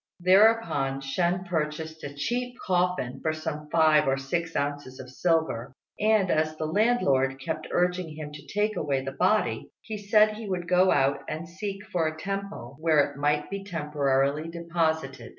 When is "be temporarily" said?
13.51-14.49